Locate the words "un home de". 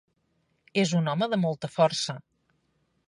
1.01-1.39